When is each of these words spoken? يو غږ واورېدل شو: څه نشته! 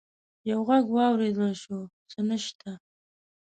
يو 0.49 0.59
غږ 0.67 0.85
واورېدل 0.95 1.53
شو: 1.63 1.77
څه 2.11 2.19
نشته! 2.29 2.69